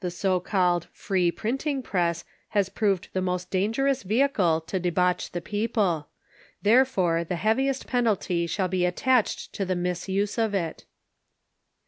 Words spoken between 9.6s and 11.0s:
the misuse of it.